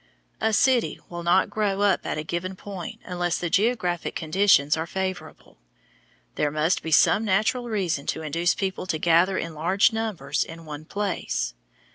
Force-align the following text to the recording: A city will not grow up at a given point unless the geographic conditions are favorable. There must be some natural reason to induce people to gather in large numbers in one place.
A 0.39 0.51
city 0.51 0.99
will 1.09 1.21
not 1.21 1.51
grow 1.51 1.81
up 1.83 2.07
at 2.07 2.17
a 2.17 2.23
given 2.23 2.55
point 2.55 2.99
unless 3.05 3.37
the 3.37 3.51
geographic 3.51 4.15
conditions 4.15 4.75
are 4.75 4.87
favorable. 4.87 5.59
There 6.33 6.49
must 6.49 6.81
be 6.81 6.89
some 6.89 7.23
natural 7.23 7.65
reason 7.69 8.07
to 8.07 8.23
induce 8.23 8.55
people 8.55 8.87
to 8.87 8.97
gather 8.97 9.37
in 9.37 9.53
large 9.53 9.93
numbers 9.93 10.43
in 10.43 10.65
one 10.65 10.85
place. 10.85 11.53